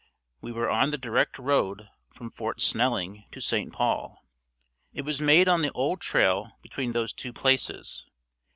[0.41, 3.71] We were on the direct road from Fort Snelling to St.
[3.71, 4.25] Paul.
[4.95, 8.07] It was made on the old trail between those two places.